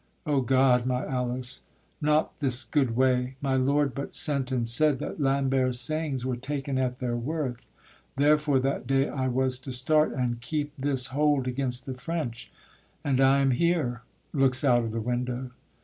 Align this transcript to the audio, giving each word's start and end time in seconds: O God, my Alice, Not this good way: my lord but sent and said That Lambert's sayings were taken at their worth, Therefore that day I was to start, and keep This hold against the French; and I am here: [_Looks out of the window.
O 0.25 0.41
God, 0.41 0.87
my 0.87 1.05
Alice, 1.05 1.61
Not 2.01 2.39
this 2.39 2.63
good 2.63 2.95
way: 2.95 3.35
my 3.39 3.53
lord 3.55 3.93
but 3.93 4.15
sent 4.15 4.51
and 4.51 4.67
said 4.67 4.97
That 4.97 5.19
Lambert's 5.21 5.79
sayings 5.79 6.25
were 6.25 6.35
taken 6.37 6.79
at 6.79 6.97
their 6.97 7.15
worth, 7.15 7.67
Therefore 8.15 8.59
that 8.61 8.87
day 8.87 9.09
I 9.09 9.27
was 9.27 9.59
to 9.59 9.71
start, 9.71 10.11
and 10.13 10.41
keep 10.41 10.73
This 10.75 11.05
hold 11.13 11.47
against 11.47 11.85
the 11.85 11.93
French; 11.93 12.51
and 13.03 13.19
I 13.21 13.41
am 13.41 13.51
here: 13.51 14.01
[_Looks 14.33 14.63
out 14.63 14.83
of 14.83 14.91
the 14.91 15.01
window. 15.01 15.51